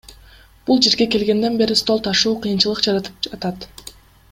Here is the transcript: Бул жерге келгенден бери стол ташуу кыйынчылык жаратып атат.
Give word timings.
Бул 0.69 0.79
жерге 0.85 1.07
келгенден 1.15 1.59
бери 1.61 1.77
стол 1.83 2.03
ташуу 2.09 2.33
кыйынчылык 2.47 2.83
жаратып 2.89 3.31
атат. 3.39 3.71